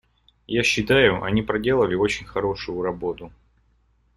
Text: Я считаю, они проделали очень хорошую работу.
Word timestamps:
Я 0.47 0.63
считаю, 0.63 1.21
они 1.21 1.43
проделали 1.43 1.93
очень 1.93 2.25
хорошую 2.25 2.81
работу. 2.81 3.31